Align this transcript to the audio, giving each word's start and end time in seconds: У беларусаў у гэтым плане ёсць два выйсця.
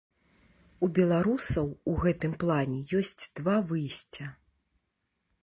У 0.87 0.87
беларусаў 0.97 1.67
у 1.91 1.93
гэтым 2.05 2.33
плане 2.45 2.79
ёсць 3.01 3.23
два 3.41 3.55
выйсця. 3.75 4.25